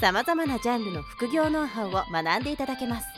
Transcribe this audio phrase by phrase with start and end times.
[0.00, 3.08] さまざまなジャンルの副業ノウハウを学んでいただけます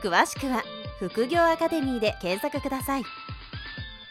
[0.00, 0.62] 詳しくは
[1.00, 3.02] 副業アカデミーで検索ください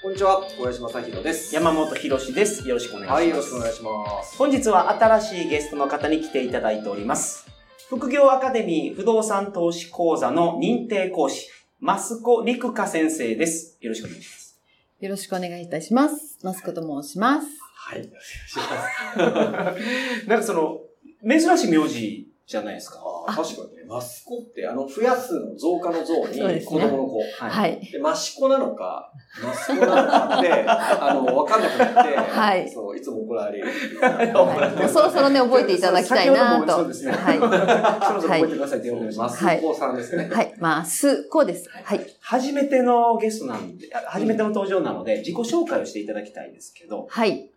[0.02, 1.54] こんにちは、小林正宏です。
[1.54, 2.66] 山本博史です。
[2.68, 3.20] よろしくお願いします。
[3.20, 4.38] はい、よろしくお願いします。
[4.38, 7.48] 本日は新しいゲストの方に来ていただいております。
[7.90, 11.50] 副業アカデミー不動産投資講座の認定講師、
[11.80, 13.78] マスコ陸香先生です。
[13.82, 14.62] よろしくお願いします。
[15.02, 16.40] よろしくお願いいたします。
[16.44, 17.48] マスコと申します。
[17.76, 18.00] はい。
[18.00, 20.24] よろしくお願いします。
[20.30, 20.82] なんかその、
[21.24, 23.00] 珍しい名字じゃないですか。
[23.28, 27.20] あ確かにね、マスコって、あの、増やすの、増加の増に、子供の子。
[27.40, 27.82] ははい。
[27.92, 29.12] で、マシコなのか、
[29.44, 33.68] マスコなのかって、 あの、わかんなくなって、はいそう、いつも怒られる。
[34.00, 36.74] はい、そろそろね、覚えていただきたいなと。
[36.74, 37.12] そうですね。
[37.12, 37.38] はい。
[38.08, 39.44] そろそろ覚えてくださいってお願いします。
[39.44, 40.30] マスコさんですね。
[40.32, 40.54] はい。
[40.58, 41.70] まあ、す、こうです。
[41.70, 42.00] はい。
[42.22, 47.08] 初めてのゲストなんで、あ初めての登場なので、自己紹介をしていただきたいんですけど。
[47.10, 47.50] はい。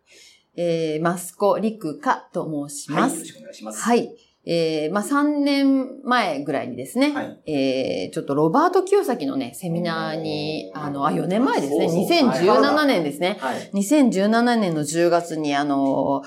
[0.63, 3.01] えー、マスコリクカと申しはい。
[3.01, 3.25] よろます。
[3.25, 3.83] しくお願いします。
[3.83, 4.15] はい。
[4.45, 13.39] えー、まあ、3年前ぐらいにですね、はいえー、ちょっとロバート清崎のね、セミナーに、あの、あ、4年前ですね、そうそう2017年ですね。
[13.41, 13.71] はい。
[13.73, 16.23] 2017年の10月に、あの、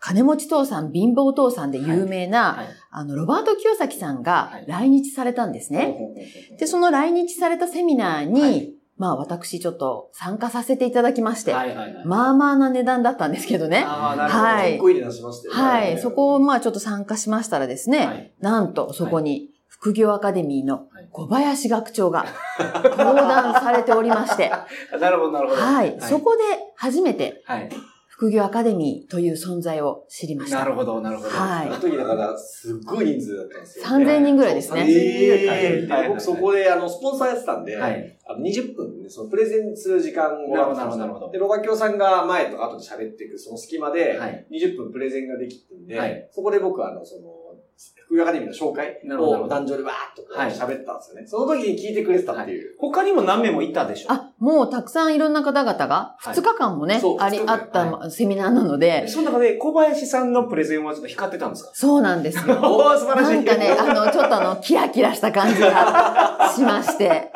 [0.00, 2.66] 金持ち父さん、貧乏父さんで有名な、はい。
[2.90, 5.96] あの、ロバート清崎さんがはい来日されたんですね。
[6.58, 12.06] で、その来日されたセミナーに、はいまあ私ちょっと参加させていただきまして、はいはいはい。
[12.06, 13.84] まあまあな値段だったんですけどね。
[13.86, 14.44] ああ、なるほど。
[14.44, 15.60] はい結構いい値段しましたよね。
[15.60, 15.98] はい。
[15.98, 22.26] そこをまあちょっと参加しましたらですね、はいなんとそこに副業アカデミーのはい小林学長が
[22.82, 24.50] 登壇されておりまして、
[24.98, 25.60] なるほど、なるほど。
[25.60, 25.96] はい。
[26.00, 26.42] そこで
[26.76, 27.68] 初めてはい。
[28.16, 30.60] 副業アカデミーという存在を知りました。
[30.60, 31.28] なるほど、なるほど。
[31.28, 33.84] はいあの時だから、すっごい人数だったんですよ。
[33.84, 34.80] 3000人ぐらいですね。
[34.80, 38.18] 3000人ぐらいはいで僕そこで、あの、スポンサーやってたんで、はい。
[38.26, 47.45] あの20分で、そのプレゼンする時間をなるほどなるほどなるほどで、ロガキョウさんが前と後で喋っていくその隙間で、はい20分プレゼンができてんで、はいそこで僕はあの、その、
[48.06, 51.26] 副業アカデミーの紹介を壇上でわーっと喋ったんですよね。
[51.26, 52.76] その時に聞いてくれてたっていう。
[52.78, 54.12] 他にも何名もいたでしょ？
[54.12, 56.34] あ、もうたくさんいろんな方々が、はい。
[56.36, 57.52] 2日間もね、あり、2日間。
[57.52, 57.70] あっ
[58.02, 61.70] たセミナーなので、その中で小林さんのプレゼンはちょっと光ってたんですか？
[61.74, 62.54] そうなんですよ。
[62.62, 63.34] おー素晴らしい。
[63.34, 67.30] なんかね、あの、ちょっとあの、キラキラした感じがしまして、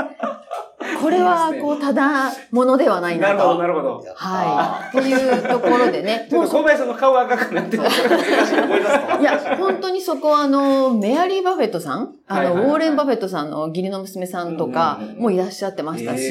[1.01, 3.59] これは、こう、ただものではないななるほど、と。
[3.61, 4.03] なるほど。
[4.15, 4.99] はい。
[4.99, 9.21] っていうところでね、 もう小林さんの顔が赤くなってるい思い出すと。
[9.21, 12.15] いや、本当にそこはあの、メアリー・バフェットさん？
[12.27, 16.23] あの、ウォーレン・バフェットさんの義理の娘さんとかもいらっしゃってましたへし、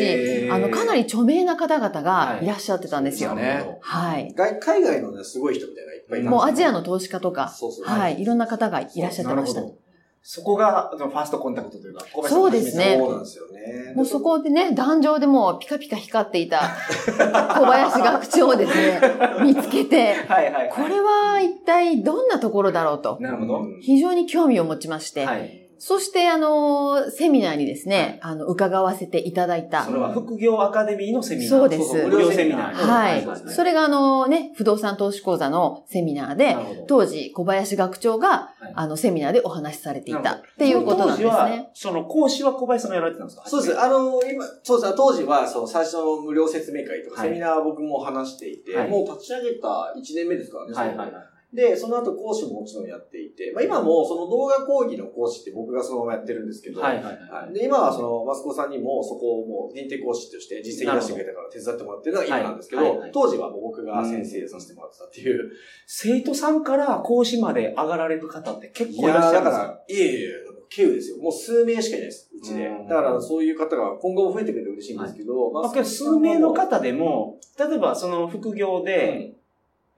[0.50, 3.32] ーあの、かなり著名な方々がいらっしゃってたんですよ。
[3.32, 4.34] はいねはい。
[4.36, 7.52] 外海外のね、すごい人みたいないっぱいいもうアジアの投資家とか。
[7.86, 9.74] はい、いろんな方がいらっしゃってましたなる。
[9.74, 9.89] ほど。
[10.22, 13.94] そこが、そのファーストコンタクトというか、小林さんそうですねそうなんですよね。
[13.96, 16.62] もうそこでね、壇上でもうピカピカ光っていた
[17.07, 19.02] 小林学長をですね、
[19.44, 20.69] 見つけて、はいはいはい。
[20.69, 23.59] これは一体どんなところだろうと、なるほど。
[23.59, 25.69] うん非常に興味を持ちまして、はい。
[25.79, 29.94] そしてあの、セミナーにですね、あの、伺わせていただいたそ。
[29.94, 31.50] れは副業アカデミーのセミナー。
[31.50, 32.73] そうです無料セミナー。
[32.75, 33.45] はいそうです。
[33.45, 36.57] ねそれがあのね、不動産投資講座のセミナーで
[36.88, 38.29] 当時小林学長が
[38.59, 41.69] はい、あの、セミナーでお話しされていたっていうことなんですその当時はね。
[41.73, 43.47] その講師は小林さんがやられてたんですか？
[43.47, 43.79] そうです。
[43.79, 44.96] あの、今、そうです。
[44.96, 50.73] 当時は、その最初の無料説明会とか、はいセミナー僕も話していて、はいもう立ち上げた1年目ですからね。
[50.73, 51.11] はいはいはい。
[51.54, 57.16] で、その後講師ももちろんやっていて、まあ今もその動画講義の講師って僕がそのままやってるんですけど、はいはいはい。
[57.16, 65.52] はいで、今はその、マスコさんにもそこをもう認定講師として実績出してくれたから手伝ってもらってるのが今なんですけど、はいはいはい当時はもう僕が先生させてもらってたっていう。
[65.88, 69.58] 生徒さんから講師まで上がられる方って結い構いらっしゃるんですか？
[69.58, 70.30] だから、いえいえ、
[70.70, 71.18] 経由ですよ。
[71.18, 72.88] もう数名しかいないです、うちでうん。
[72.88, 79.34] だからそういう方が今後も増えてくれて嬉しいんですけど、まあ、けど数名の方でも、例えばその副業で、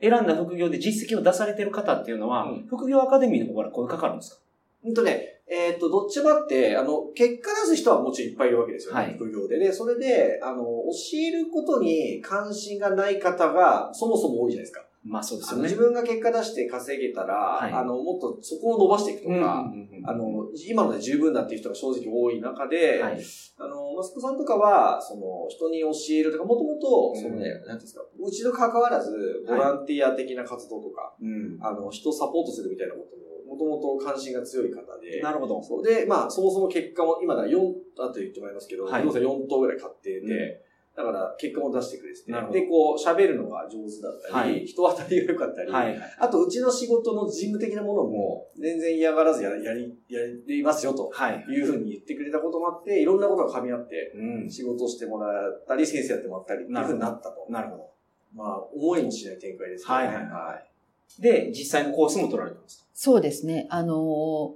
[0.02, 4.42] 選んだ副業で実績を出されてる方っていうのは、うん副業アカデミーの方から声かかるんですか？
[4.84, 9.60] うんとね、えっ、と、どっちもあって、あの、結果出す人はもちろんいっぱいいるわけですよね、はい副業で。
[9.60, 14.84] で、それで、あの、教えることに関心がない方がそもそも多いじゃないですか。
[15.04, 15.64] まあそうですよね。
[15.64, 19.72] 自分が結果出して稼げたら、はいあの、もっとそこを伸ばしていくとか、
[20.06, 23.20] あの、今ので十分だっていう人が正直多い中で、はい。
[23.58, 31.58] あの、マスコさんとかは、その、人に教えるとか、もともと、そのね、うんなんですか、うちと関わらず、ボランティア的な活動とか、うん。
[31.62, 35.62] あの、人をサポートするみたいなことも、もともと関心が強い方で、なるほど。
[35.62, 35.84] そう。
[35.84, 37.58] で、まあ、そもそも結果も、今だ4、
[38.00, 39.02] あと言ってもらいますけど、はい。
[39.02, 40.71] 不動産4棟ぐらい買ってて、うん
[41.04, 46.00] だから結果も出してくれてて、で、こう、喋るのが上手だったり、はい人当たりが良かったり、はい。
[46.20, 51.46] あと、うちの仕事の事務的なものも、全然嫌がらずややり、やりますよ、とはい。
[51.50, 54.50] いうふうに言ってくれたこともあって、いろんなことが噛み合って、うん。
[54.50, 57.46] 仕事をしてもらったり、先生やってもらったりっていうふうになったと。
[57.50, 57.90] なるほど。
[58.36, 59.94] まあ、思いもしない展開ですね。
[59.94, 60.72] はいはいはい
[61.20, 63.68] で、実際のコースも取られたんですそうですね。
[63.70, 63.94] あの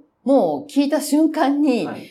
[0.02, 2.10] ーもう聞いた瞬間に、かはい。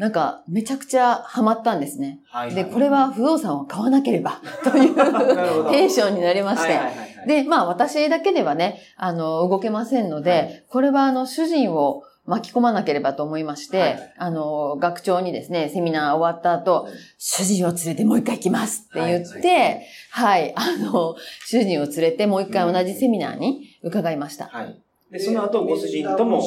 [0.00, 2.20] なんかめちゃくちゃハマったんですね。
[2.30, 2.54] はい。
[2.54, 6.72] で、これは不動産を買わなければ というテンションになりまして。
[6.72, 16.88] はいはいはいはい、で、まあ私だけではね、あの、動けませんので、はいこれはあの、主人を巻き込まなければと思いまして、はいはいあの、学長にですね、セミナー終わった後、
[17.18, 21.14] 主人を連れてもう一回行きますって言って、はい、あの、
[21.46, 24.46] 主人を連れてもう一回同じセミナーに伺いました。
[24.46, 24.80] はい。
[25.10, 26.42] で、その後、ご主人とも。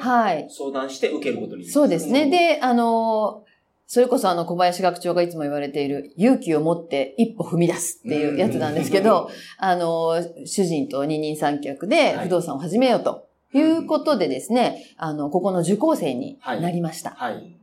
[0.00, 0.46] はい。
[0.48, 1.64] 相談して受けることに。
[1.64, 2.30] そうですね。
[2.30, 3.44] で、あの、
[3.92, 10.14] それこそあの小林学長がいつも言われている勇気を持って一歩踏み出すっていうやつなんですけど、 あの、
[10.46, 17.10] 主人と二人三脚で不動産を始めようということでですね、あの、ここの受講生になりました。
[17.10, 17.61] はい。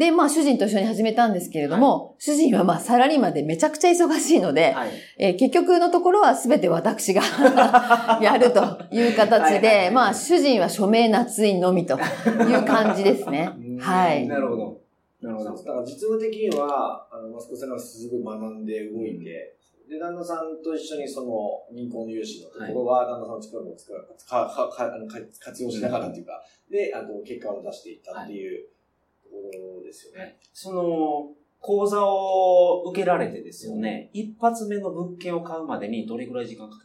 [0.00, 4.90] で、まあ主人と一緒に始めたんですけれども、主人はまあサラリーマンでめちゃくちゃ忙しいので、はい。
[5.18, 7.20] えー結局のところは全て私が
[8.22, 8.60] やると
[8.90, 11.98] いう形はいはいはで、いまあ主人は署名捺印のみとい
[12.56, 13.76] う感じですね うん。
[13.76, 14.26] はい。
[14.26, 14.80] なるほど。
[15.20, 15.50] なるほど。
[15.50, 19.54] だから実務的には、あの、マスコさんがすごい学んで動いて、
[19.86, 23.96] で、旦那さんと一緒にその銀行の融資のところは、旦那さんの力も使う
[24.26, 28.79] かかかあのか活用しながらっていうか、で、あの、結果を出していったっていうと
[29.30, 30.36] ころですよね。
[30.52, 31.30] その、
[31.60, 36.84] 講座を受けられてですよね、一発目の物件を買うまでにどれぐらい時間かか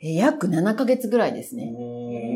[0.00, 1.70] えー約7ヶ月ぐらいでするね。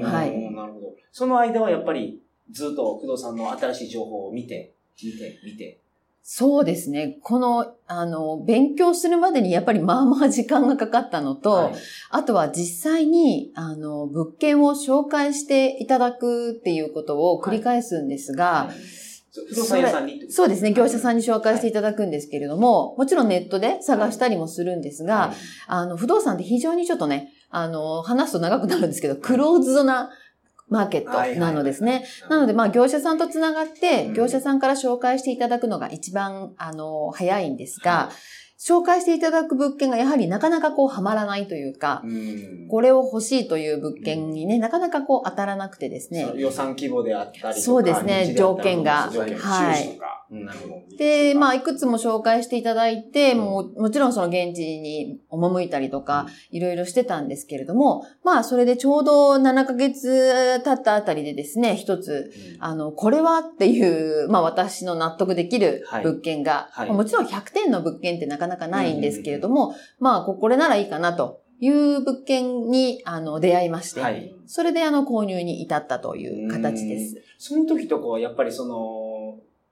[0.01, 0.95] んはいなるほど。
[1.13, 4.73] その間はやっぱりずっと不動産の新しい情報を見て、
[5.03, 5.79] 見て、見て。
[6.25, 7.19] そうですね。
[7.23, 11.75] この、あの、勉強するまでにやっぱりまあまあ時間がかかったのと、はい
[12.11, 19.12] あとは実際に、あの、物件を紹介していただくっていうことを繰り返すんですが、不動
[19.55, 25.35] 産屋さんにそうですね、業者さんに紹介していたただくんですけれども、もちろんネットで探したりもするんですが、
[25.67, 30.11] あの、不動産って非常にちょっとね、あの、話すと長くなるんですけど、クローズドな
[30.69, 32.07] マーケットなのですね。
[32.31, 38.11] なので、まあ、業者さんとつながってうん、業者さんから紹介していただくのが一番、あの、早いんですが、
[38.65, 42.69] 紹介していただく物件がやはりなかなかこう、はまらないというか、うん。
[42.69, 46.31] これを欲しいという物件にね、なかなかこう、当たらなくてですね。
[46.37, 47.55] 予算規模であったりとか。
[47.55, 49.99] そうですね条件が条件はい
[50.97, 66.05] で、まあ、いくつも紹介していただいて、もう、もちろんその現地に赴いたりとか、いろいろしてたんですけれども、まあ、それでちょうど7ヶ月経ったあたりでですね、一つ、あの、これはっていう、まあ私の納得できるはい。
[66.05, 66.91] 物件が、はい。
[66.91, 74.35] もちろん100点の物件ってなかなかないんですけれども、まあここれならいいかなという物件に、あの、出会いまして、はい。
[74.47, 77.23] それであの、購入に至ったという形です。
[77.39, 78.77] その時とかはやっぱりその、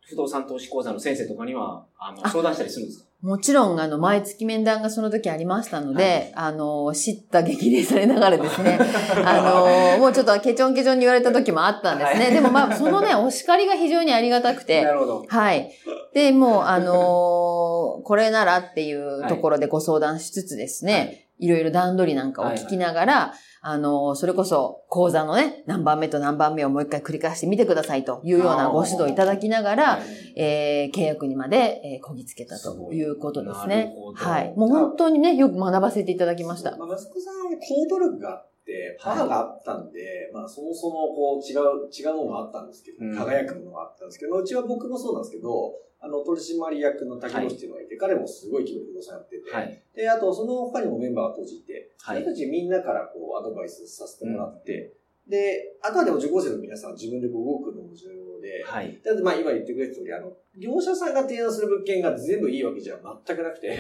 [0.09, 3.05] 不動産投資講座の先生とかには、あの、あ相談したりするんですか？
[3.23, 8.79] もちろん、あの、毎月面談がその時ありましたので、あの、知った激励されながらですね、
[9.27, 12.25] あの、もうちょっとケチョンケチョンに言われた時もあったんですね。
[12.25, 15.25] はいでもまあ、そのね、お叱りが非常にありがたくて、なるほど。
[15.29, 15.71] はい。
[16.15, 29.99] で、もう、あのー これならっていうところでご相談しつつですね、い、ろいろ段取りなんかを聞きながら、あのーそれこそ講座のね、何番目と何番目をもう一回繰り返してみてくださいというようなご指導いただきながら、
[30.37, 33.95] えー契約にまで、えーこぎつけたということですね。
[34.15, 34.55] はい。
[34.57, 36.77] もう本当にね、よく学ばせていただきました。
[36.77, 43.17] まあ、マスコさんは行動力があって、パワーがあったんで、まあ、そもそもこう違う、違うものがあったんですけど、うん。
[43.17, 49.83] 輝くものがあったんですけど、うちは僕もそうなんですけど、あの、取締役の竹野っていうのがいて、彼もすごい規模で不動産やってて、はい。
[49.95, 52.25] で、あと、その他にもメンバーが当時いて、はい。
[52.25, 54.95] たちみんなからこう、アドバイスさせてもらって、
[55.31, 59.01] で、あとはでも受講生の皆さん自分でこう動くのも重要で、はい。
[59.05, 63.71] だってまあ今言ってくれた通り、あの、業者さんが提案する物件が全部いいわけじゃ全くなくて、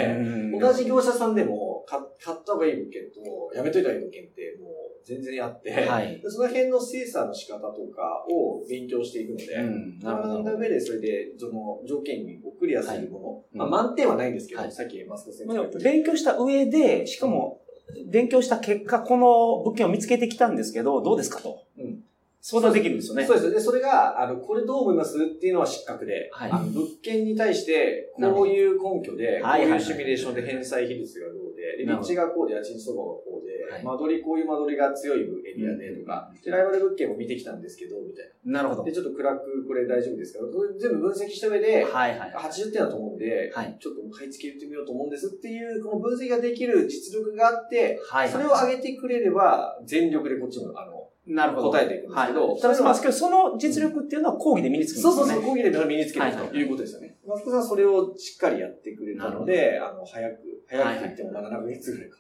[0.53, 4.73] 同じ業者さんでも買買った方がいい物件と、やめといた方がいい物件ってもう
[5.05, 6.21] 全然あって、はい。
[6.21, 9.99] でその辺の精査の仕方とかを勉強していくので、うん。
[9.99, 10.35] なるほど。
[10.35, 17.61] 学んだ上でそれでその条件にクリアするもの、はいまあ満点はないんですけど、はいさっきマスコ先生勉強した上で、しかも、
[18.07, 21.65] 勉強した結果、この物件を見つけてきたんですけど、どうですかと。
[21.79, 22.01] うん
[22.43, 23.27] 相談できるんですよね。
[23.27, 23.51] そうです。
[23.51, 31.40] で、それが、あの、これどう思いますっていうのは失格で、はいあの物件に対して、こういう根拠で、こうはいはいはいいうシミュレーションで返済比率がどう
[31.85, 38.83] で、立地がこうで、家賃相場がこうで、はい間取り、こういう間取りが強いエリアでとか、でライバル物件も見てきたんですけど、みたいなるほど。
[38.83, 38.87] な。
[38.87, 40.41] で、ちょっと暗くこれ大丈夫ですか？
[40.79, 42.33] 全部分析した上で、はいはい。
[42.35, 48.29] 80点だと思うんで、はいちょっと買い付けてみようと思うんですっていう、この分析ができる実力があって、はい。
[48.29, 51.71] それを上げてくれれば、全力でこっちも、あの、なるほど。
[51.71, 52.61] 答えていくんですけどはい。
[52.61, 52.75] ただ
[53.13, 55.17] その実力っていうのは講義で身につくんですよね。
[55.17, 57.19] そうそうそう、講義で身につけてるはいということですよね。
[57.27, 60.39] マスコさんはそれをしっかりやってくれたので、あの、早く、
[60.71, 62.17] 早くと言っても7ヶ月ぐらいか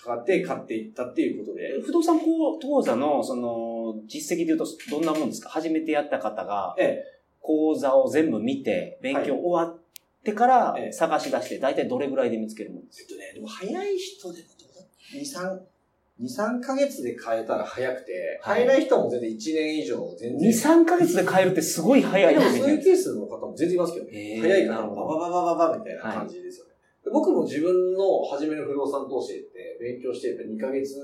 [0.00, 5.48] かかって買っていったっていうことで、不動産講座の、その、実績で言うとどんなもんですか？
[5.48, 7.02] 初めてやった方が、え
[7.40, 9.78] 講座を全部見て、勉強終わっ
[10.22, 14.86] てからええ探し出して、大体どれぐらいで見つけるもんですえっとね、でも早い人でもどうだ
[15.18, 20.50] ?2、3、2、3ヶ月で買えたら早くて、はい早い人はもう全然1年以上、全然。
[20.50, 22.46] 2、3ヶ月で買えるってすごい早いでも。
[22.50, 24.38] そういうケースの方も全然いますけどね。
[24.40, 26.72] 早いから、ババババババみたいな感じですよね。
[27.12, 30.96] 僕も自分の初めの不動産投資って勉強して、やっぱ2ヶ月、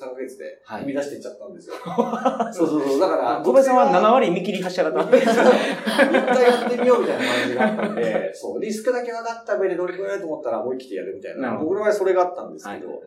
[0.00, 1.74] 3ヶ月ではい踏み出していっちゃったんですよ。
[2.52, 3.00] そうそうそう。
[3.00, 5.16] だから、 小林さんは7割見切り発車だった。
[5.16, 11.52] 一回やってみようみたいな感じがあったんで、そう、リスクだけ分かった上でどれくらいと思ったら思い切ってやるみたいな。
[11.52, 12.98] な僕の場合それがあったんですけど、はい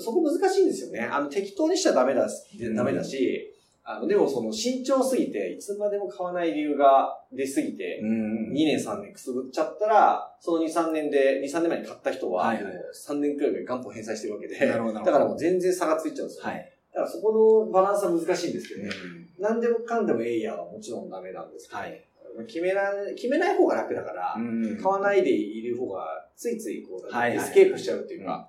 [0.00, 1.00] そこ難しいんですよね。
[1.00, 2.28] あの、適当にしちゃダメだ
[2.76, 3.52] ダメだし、
[3.90, 12.74] あの、でもその慎重すぎて、いつまでも買わない理由が出すぎて、うん2年3年くすぶっちゃったら、その2、3年で、2、3年前に買った人は、はいはい。
[12.74, 16.44] もう3年くらいで元本返済してるわけで、だからもう全然差がついちゃうんですよ。
[16.44, 16.72] はい。
[16.92, 18.90] だからそこのバランスは難しいんですけどね。
[19.38, 22.04] 何でもかんでもエイヤーはもちろんダメなんですけど、はい。
[22.46, 28.48] 決めら決めない方が楽だから、うん買わないでいる方がついついこう、はいはいエスケープしちゃうっていうか、だか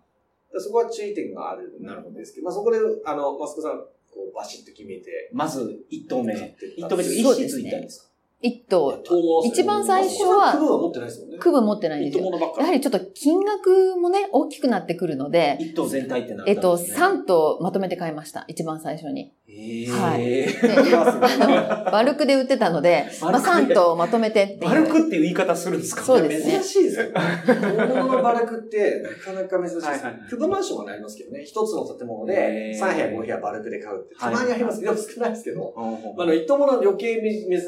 [0.56, 3.86] らそこは注意点があるんですけど、まあそこで、あの、マスコさん、
[4.20, 6.34] こう、バシッと決めて、まず、1棟目。
[6.36, 7.62] 買ってった1棟目というか、1そうですね。
[7.62, 8.09] 室行ったんですか？
[8.42, 9.04] 一棟、
[9.46, 11.38] 一番最初は区分は持ってないですもんね。
[11.40, 12.24] 区分持ってないんですよ。
[12.24, 12.62] 一棟ものばっかり。
[12.64, 16.98] やはりちょっと金額もね、大きくなってくるので、1棟全体ってなったえっと、んですね。
[16.98, 18.46] 3棟まとめて買いました。
[18.48, 19.34] 一番最初に。
[19.46, 20.24] へーはい
[20.88, 24.62] でああの、バルクで売ってたので、まあ、バルクで3棟まとめてっていう。
[24.62, 26.04] バルクっていう言い方するんですか？
[26.04, 27.06] そうですね珍しいですよ。
[27.14, 29.86] 大物のバラクってなかなか珍しいです。
[29.88, 37.22] はいはいはいクブマンションはなりますけどね、一つの建物でへー3部屋5部屋バルクで買うって、たはいまにありますけど、少ないですけど、あ、あの、一棟物は余計珍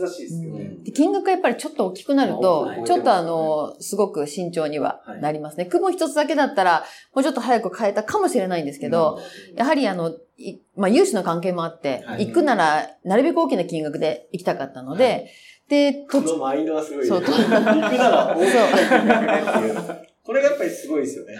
[0.07, 0.60] しいですけどね。
[0.61, 5.21] うんで金額がやっぱりちょっと大きくなるとはい、ちょっとあの、すごく慎重にははい。
[5.21, 5.65] なりますね。
[5.65, 9.19] 雲一つだけだったら、もうちょっと早く変えたかもしれないんですけど、
[9.55, 12.27] やはりあの、いまあ、融資の関係もあって、はい。
[12.27, 15.29] 行くなら、なるべく大きな金額で行きたかったので、
[15.69, 17.05] で、こ土地のマインドがすごい。
[17.07, 17.21] そう。
[17.21, 20.07] 行くなら大きな金額ねっていう。
[20.23, 21.35] これがやっぱりすごいですよね。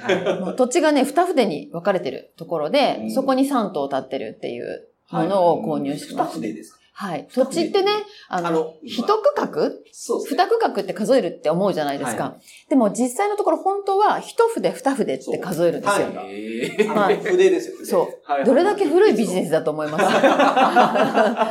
[0.55, 3.11] 土地がね、二筆に分かれてるところで、うん。
[3.11, 6.33] そこに3棟建ってるっていうものを購入しま2す。
[6.35, 6.80] 筆ですか？
[6.93, 7.27] はい。
[7.33, 7.91] 土地ってね、
[8.27, 10.29] あの、あの一区画そうね。
[10.31, 12.23] 二区画って数えるって思うじゃないですか。
[12.23, 12.35] は
[12.69, 16.07] でも実際のところ本当は一筆二筆って数えるんですよ。
[16.07, 17.89] はいへあの筆ですよ、筆。
[17.89, 20.21] そうはいどれだけ古いビジネスだと思います？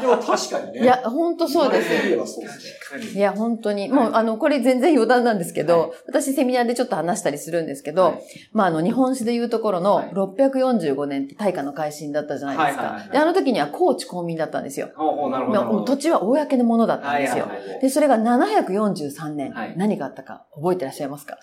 [0.01, 0.83] でも確かにね。
[0.83, 1.89] いや、本当そうです。
[1.89, 3.19] そうですね。
[3.21, 3.89] いや、本当に。
[3.89, 13.09] もう、あの、これ全然余談なんですけど、はい私セミナーでちょっと話したりするんですけど、はいまあ、あの、日本史でいうところのはい645年って大化の改新だったじゃないですかはいはいはいは。
[13.09, 14.91] いで、あの時には高知公民だったんですよ。
[14.97, 17.49] ほうほうなるほど土地は公のものだったんですよ
[17.81, 21.39] で、それが743年、はい何があったか覚えてらっしゃいますか？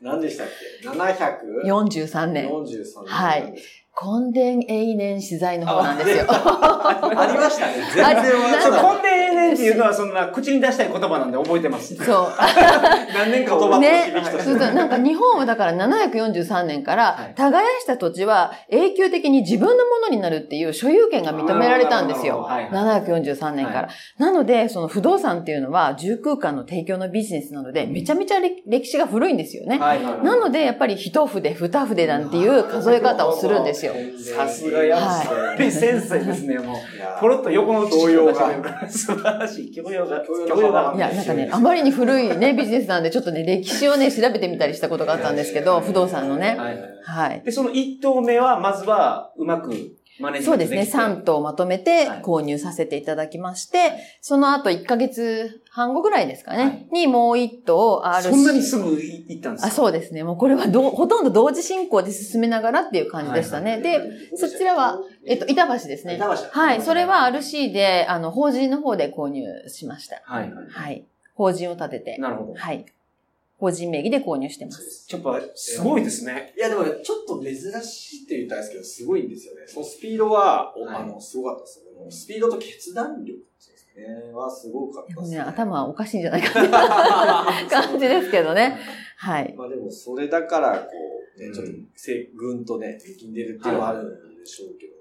[0.00, 0.46] 何でしたっ
[0.82, 2.48] け ?743 ?43 年。
[2.64, 2.74] 年。
[3.06, 3.54] はい
[4.00, 6.26] 根伝永年資材の方なんですよ。
[6.28, 7.74] ありましたね。
[7.94, 8.70] 全然あれそう、忘れてた。
[8.70, 9.02] 根底
[9.34, 11.96] 年っていうのはそんな口に出したい言葉なんで覚えてます。
[11.96, 12.04] そう。
[13.14, 22.42] 何年か言葉とね響きとしてそうそうなんか日本はだから743年からはい、耕した土地は永久的に自分のものになるっていう所有権が認められたんですよ。
[22.42, 23.88] はい743年から。
[24.18, 29.78] なので、その不動産っていうのは住空間の提供のビジネスなので、めちゃめちゃ歴歴史が古いんですよね。
[29.78, 30.24] はいはい。
[30.24, 33.87] なので、やっぱり一筆、二筆なんていう数え方をするんですよ。
[34.18, 36.76] さすがやっぱり先生ですね、もう。
[37.20, 39.72] ポロッと横の教養が素晴らしい。
[39.72, 40.94] 教養が。
[40.94, 46.48] いや、なんかね、あまりに古いね、ビジネスなんで、ちょっとね、歴史をね、 調べてみたりしたことがあったんですけど、不動産のね。
[46.48, 47.42] はいはいはい。
[47.42, 49.72] で、その一棟目は、まずは、うまく
[50.42, 58.22] そうですね、3棟まとめてはい購入させていただきまして、その後1ヶ月半後ぐらいですかね、はいにもう1棟 RC。
[58.30, 59.68] そんなにすぐ行ったんですか？
[59.68, 60.24] あ、そうですね。
[60.24, 63.72] もうこれはどうほとんど同時進行で進めながらっていう感じでしたね。
[63.72, 64.00] はいで、
[64.36, 66.16] そちらは、えっと、板橋ですね。
[66.16, 66.82] 板橋はい。
[66.82, 70.20] それは RC で、あの、法人の方で購入しました。
[70.24, 70.64] はいはい。
[70.68, 71.04] はい。
[71.34, 72.18] 法人を立てて。
[72.18, 72.54] なるほど。
[72.54, 72.84] はい。
[73.58, 75.04] 法人名義で購入してます。
[75.06, 76.54] ちょっと、すごいですね。
[76.56, 79.62] いや、でもね、ちょっと珍しいって言ったんですけど、すごいんですよね。
[79.66, 82.10] そのスピードは、おはいあの、すごかったですよね。
[82.10, 84.32] スピードと決断力ですね。
[84.32, 85.38] はすごかったですね。
[85.38, 86.70] ね、頭おかしいんじゃないかって
[87.74, 88.78] 感じですけどね。
[89.16, 89.52] はい。
[89.56, 90.92] まあでも、それだから、こ
[91.36, 94.98] う、ね、ちょっとせ、ぐんとね、平均出るっていうのはあるんでしょうけどね。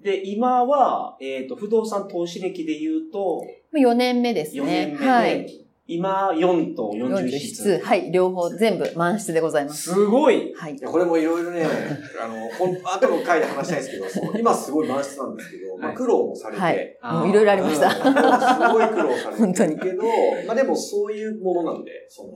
[0.00, 3.42] で、今は、えっ、と、不動産投資歴で言うと、
[3.74, 4.86] 4年目です4ね。
[4.86, 5.65] 年目で、はい。
[5.88, 7.80] 今4と40 40室室。。
[7.84, 8.10] はい。
[8.10, 9.94] 両方全部満室でございます。
[9.94, 11.64] すごいはいこれもいろいろね、
[12.20, 16.96] あの、ほん後の回で話したいんですけど、今すごい満室なんですけど、まあ苦労もされて、はい。
[17.02, 17.86] もういろいろありました。
[17.86, 20.02] うんすごい苦労されて本当にるけど、
[20.46, 22.30] まあでもそういうものなんで、その、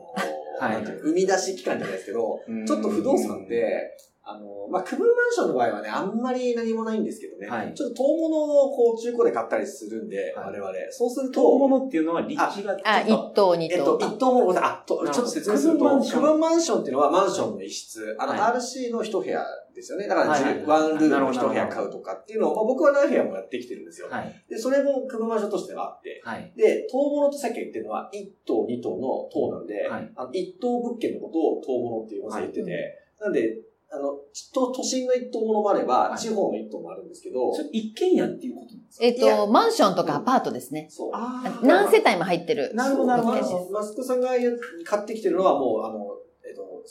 [0.60, 7.74] はいなんていうの生み出し期間じゃないですけど、うんちょっと不動産って、あの、まあ、区分マンションの場合はね、あんまり何もないんですけどね、はい。
[7.74, 10.52] ちょっと遠物をこう中古で買ったりするんで、はい。
[10.52, 10.72] 我々。
[10.90, 14.06] そうすると、遠物っていうのは立地があ、ちょっ1棟、2えっと、棟。
[14.06, 16.80] 一棟も、あ、と、ちょっと説明すると、区分マンション。
[16.80, 20.06] っていうのはマンションの一室、あの、は RC の一部屋ですよね。
[20.06, 20.38] だから、ワ
[20.88, 24.08] ンルームの一部屋買うとかっていうのを、まあ、僕は何部屋もやってきてるんですよ。
[24.08, 24.44] とはい。
[24.48, 26.52] で、それも区分マンションとしてはあって、はい。
[26.56, 30.12] で、棟物とさっき言ってるのは、1棟、2棟の棟なんで、はい。
[30.14, 34.14] あの1棟物件のことを棟物っていうまず言ってて、なんで、あの、
[34.54, 39.04] 都都心の1棟物もあれば、はい地方の1棟もあるんですけど、それ一軒家っていうことなんですか？
[39.04, 40.86] えっいやと、マンションとかアパートですね。
[40.90, 41.66] そう。
[41.66, 42.72] 何世帯も入ってる。
[42.74, 44.28] なるほどなるほどマスクさんが
[44.84, 46.09] 買ってきてるのはもう、あの、えっと、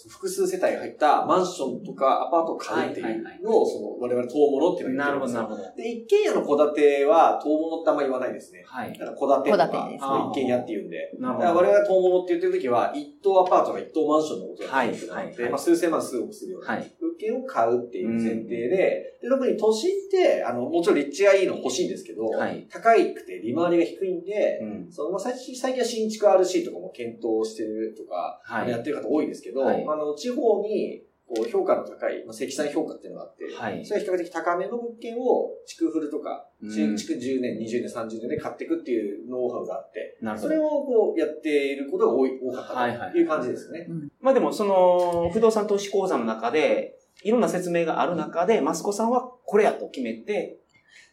[0.10, 5.76] 複数世帯が入ったマンションとかアパートを買うっていうのを、その、我々統物っていうのをなるほど、言ってるんですよなるほど。
[5.76, 8.64] で、一軒家の戸建ては、統物ってあんま言わないですね。
[8.66, 8.94] はい。
[8.94, 9.90] だから戸建てとか、
[10.32, 11.12] 一軒家って言うんで。
[11.20, 16.92] なるだから我々が統物って言ってるときは、一棟アパートが一棟マンションのことだってなので、まあ数千万数億するようなはい。
[17.20, 24.92] 物件を買うっていう前提で、で、特に都心って、あの、もちろん立地がいいの欲しいんですけど、はい高くて利回りが低いんで、うん。
[24.92, 28.70] そのまあ、最近最近は新築 RC とかも検討してるとか、はい。
[28.70, 40.58] やってる方多いですけど、はいまあ、あの地方にこう評価の高い、まあ、積算評価っていうのがあって、はいそれは比較的高めの物件を築フルとか、うん新築10年、20年、30年で買っていくっていうノウハウがあって、それ。
[40.58, 43.88] をこうやっていることが多い多かったという感じですね。
[44.20, 50.59] まあでも、その、不動産投資講座の中で、いろんな説明がある中で、マスコさんはこれやと決めて、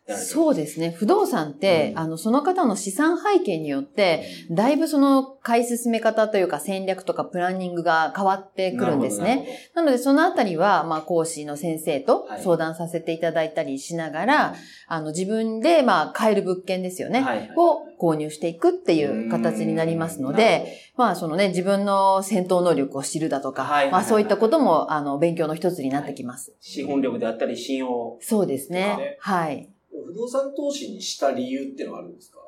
[0.09, 0.91] そうですね。
[0.91, 9.69] 不動産って、うんあの、その方の資産背景によって、だいぶその買い進め方というか戦略とかプランニングが変わってくるんですね。。
[9.75, 14.55] なので、そのあたりは、まあ、講師の先生とはい相談させていただいたりしながら、
[14.87, 17.21] あの、自分で、まあ、買える物件ですよね。
[17.21, 26.55] はいはいを購入していくっていう形になりますので、、まあ、そのね、自分の戦闘能力を知るだとか、はいはいはいまあ、そういったことも、あの、勉強の一つになってきます。
[26.61, 28.19] 資本力であったり、信用。
[28.21, 29.16] そうですねね。
[29.21, 29.71] はい。
[30.04, 32.38] 不動産投資にした理由っていうのはあるんですか？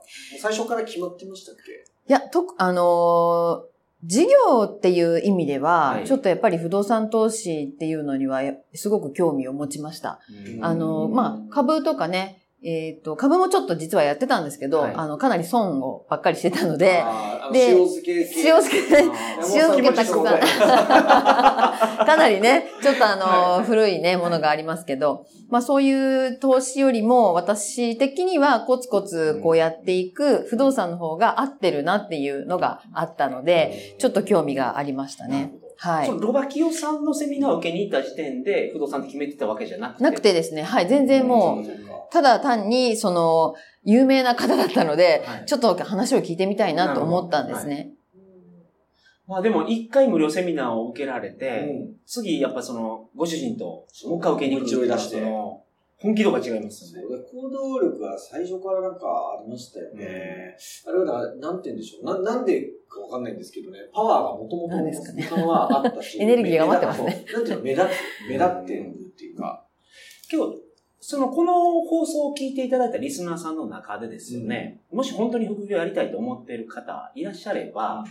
[0.40, 1.72] 最初から決まってましたっけ？
[1.72, 6.06] いや、と、あのー事業っていう意味では、はい。
[6.06, 10.20] ちょっとやっぱり不動産投資っていうのには、すごく興味を持ちました。
[10.61, 17.05] あの、まあ、株とかね、えっ、と、株もちょっと実はやってたんですけど、はいあの、かなり損をばっかりしてたので、
[17.53, 18.40] で塩漬け系。
[18.40, 19.03] 塩漬け、 あ
[19.42, 20.25] 塩漬けたくさん。
[22.05, 35.53] かなりね、ちょっとあの、はい古いね、ものがありますけど、まあそういう投資よりも、私的にはコツコツこうやっていく不動産の方が合ってるなっていうのがあったので、ちょっと興味がありましたね。
[35.77, 36.14] はいそ。
[36.14, 40.03] のロバキオさんのセミナーを受けに行った時点で不動産って決めてたわけじゃなくて。
[40.03, 47.90] なくてですね、はい、全然もう、ただ単に、その、有名な方だったので、はいちょっと話を聞いてみたいなと思ったんですね。
[49.27, 55.68] まあでも、一回無料セミナーを受けられて、うん次、やっぱその、ご主人と、もう一回受けに行くっていうのは口を出して
[56.01, 57.07] 本気度が違いますよね。
[57.31, 59.07] 行動力が最初からなんか
[59.40, 60.57] ありましたよね。
[60.87, 62.23] あれはだから、なんて言うんでしょう。
[62.23, 66.18] な、なんでかわかんないんですけどね、パワーがもともとなんですかねはあったし。
[66.23, 67.25] エネルギーが余ってますね。
[67.35, 69.66] なんていうの、目立つ、目立ってるっていうか。
[70.33, 70.67] 今日、
[71.11, 71.55] その、この
[71.88, 78.05] 放送を聞いていただいたリスナーさんの中でですよね、もし本当に副業やりたいと思っている方いらっしゃれば、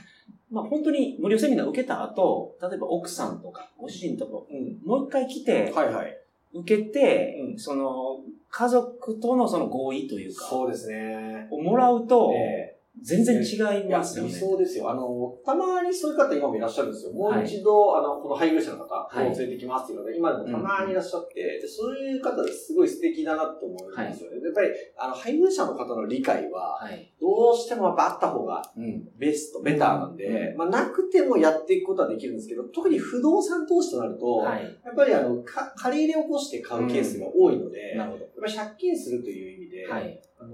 [0.50, 4.80] まあ本当に無料セミナー受けた後、例えば奥さんとかご主人とか、うん。
[4.84, 6.18] もう一回来て、はいはい。
[6.56, 11.48] 受けて、うんその、家族とのその合意というか、そうですね。
[11.52, 14.30] をもらうと、え全然違いいや、ますよね。
[14.30, 14.90] 理想ですよ。
[14.90, 17.14] あの、たまにそういう方今もいらっしゃるんですよ。
[17.14, 24.38] もはいう一度、あの、この配偶者の方をい連れてきますっていうので、今でもたまにいらっしゃって、でそういう方ですごい素敵だなと思うんですよね。
[24.44, 27.14] やっぱり、あの、配偶者の方の理解は、はい。
[27.20, 29.08] どうしてもやっぱあった方がうん。
[29.18, 34.64] ベスト、ベターなんで、まあ、なくてもやっていくことはできるんですけど、特に不動産投資となると、はい。
[34.64, 39.94] やっぱりあの、か借り入れを起こして買うケースが多いので、やっなるほぱり借金するという意味で、ど。
[39.94, 40.22] はい。
[40.40, 40.54] あの、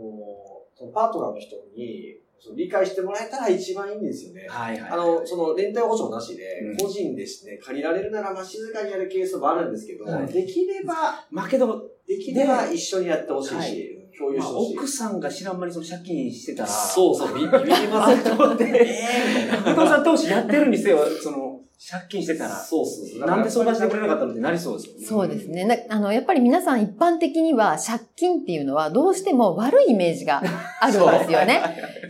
[0.75, 2.22] そのパートナーの人に、
[2.55, 4.45] 理解してもらえたら一番いいんですよね。
[4.47, 4.79] はい。
[4.79, 4.89] はい。
[4.91, 14.77] あの、その、連帯保証なしでうん、個人でしてね、借りられるなら、まあ、静かにやるケースもあるんですけど、はいできれば、まあけど、できれば一緒にやってほしいはし、共有まあ、してほしい。
[14.77, 18.63] 奥さんが知らん間にその借金してたら、そうそう、 ビビりませんと思って。
[18.65, 21.52] えーみたいな不動産投資やってるにせよ、その、
[21.91, 23.27] 借金してたら、そうそうそう。
[23.27, 25.05] なんで相談してくれなかったのってなりそうですよね。
[25.05, 25.65] そうですね。
[25.65, 30.41] なあの、やっぱり皆さん一般的には借金っていうのはどうしても悪いイメージが
[30.79, 31.61] あるんですよね。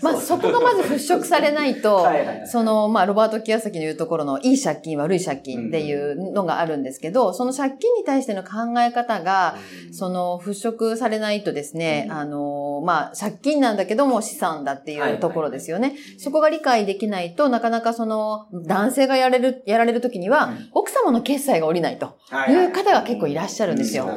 [0.02, 9.56] まあそこがまず払拭されないと、 はいはいはいその、まあロバート・キヤサキの言うところのいい借金、悪い借金っていうのがあるんですけど、その借金に対しての考え方が、
[9.92, 15.96] その払拭されないとですね、うんあの、まあ借金なんだけども資産だっていうところですよね。
[16.20, 20.70] そこが理解できないとなかなかその男性がやられる、やられる時には、うん。
[20.72, 22.18] 奥様の決済が下りないと
[22.50, 22.54] い。
[22.66, 24.10] う方が結構いらっしゃるんですよ。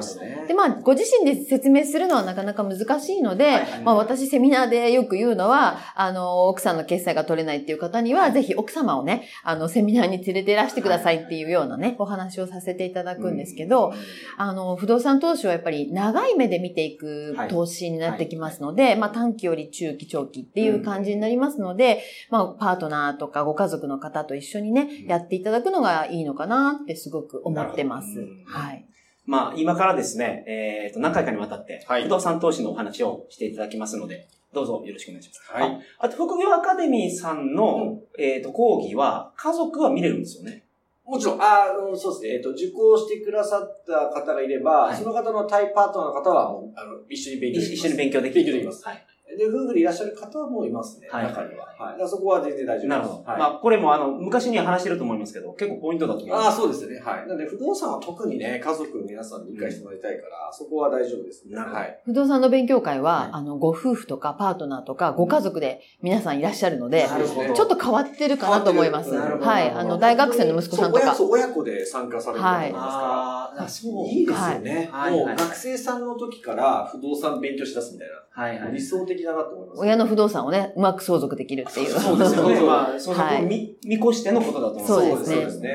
[0.47, 13.93] で、まあ、ご自身で説明するのはなかなか難しいので、まあ、私セミナーでよく言うのは、あの、奥さんの決済が取れないっていう方には、ぜひ奥様をね、あの、セミナーに連れていらしてくださいっていうようなね、お話をさせていただくんですけど、
[14.37, 17.49] あの、不動産投資はやっぱり長い目で見ていくはい。
[17.49, 28.27] 投資になってきますので、まあ短期より中期、長期っていう感じになりますので、まあパートナーとかご家族の方と一緒にね、やっていただくのがいいのかなってすごく思ってます。
[28.47, 28.87] はい。
[29.25, 35.43] まあ、今からですね、えっ、と、何回かにわたって、はい不動産投資のお話をしていただきますので、どうぞよろしくお願いします。
[35.53, 35.81] はい。
[35.99, 40.63] あと、副業アカデミーさんの、えっ、と、講義は、家族は見れるんですよね。
[41.05, 42.35] もちろん、ああの、そうですね。
[42.35, 47.75] えっと、受講してくださった方がいれば、はいその方のタイパートナーの方は、もう、あの、一緒に勉強できます。
[47.75, 48.45] 一緒に勉強できる。
[48.45, 48.85] 勉強できます。
[48.85, 49.07] はい。
[49.37, 51.09] で、夫婦でいらっしゃる方はもういますね。
[51.11, 51.67] はい中には。
[51.67, 51.93] はい。
[51.93, 52.87] だからそこは全然大丈夫です。
[52.87, 53.31] なるほど。
[53.31, 53.39] はい。
[53.39, 56.47] まあ、これもあの、昔には話してると思いますけど、結構ポイントだと思います。
[56.47, 56.99] ああ、そうですね。
[57.01, 57.27] はい。
[57.27, 61.55] なので、不動産は特にね、家族皆さんに理解してもらいたいから、そこは大丈夫ですね。
[61.55, 62.01] なるほどはい。
[62.05, 69.13] 不動産の勉強会は、はいあの、ご夫婦とかパートナーとかご家族で皆さんいらっしゃるので、なるほどちょっと変わってるかなと思います。
[69.13, 69.71] なるほどはい。
[69.71, 71.15] あの、大学生の息子さんとか。
[71.15, 73.63] そう親子で参加される方もいますから。
[73.63, 74.07] ああ、そう。
[74.09, 74.91] いいですよね。
[74.93, 78.15] もうはいはい学生さんの時から不動産勉強しだすみたいな。
[78.43, 78.73] はいはい。
[78.73, 79.81] 理想的だなと思います。
[79.81, 81.91] 親の不動産をね、うまく相続できるっていう。
[81.99, 82.57] そうですよね。
[82.57, 84.93] そうまあ、そうはい見、見越してのことだと思います。
[84.93, 85.71] そうですねそうですね。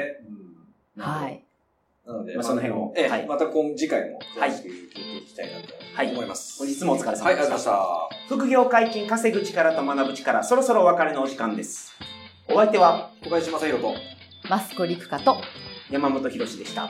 [0.96, 1.44] うんはい。
[2.06, 5.60] なので、まあその辺をええはいまた今次回もはい聞いていきたいな
[5.96, 6.58] はいと思います。
[6.60, 7.26] 本日もお疲れ様でした。
[7.26, 7.80] はい、ありがとうございま
[8.18, 8.36] した。
[8.36, 11.94] 副業解禁、稼ぐ力と学ぶ力、そろそろお別れのお時間です。
[12.50, 13.94] お相手は小林正宏と、
[14.50, 15.38] マスコリクカと、
[15.90, 16.90] 山本博史でした。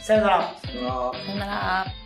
[0.00, 0.54] さよなら。
[0.62, 2.05] さよならさよなら。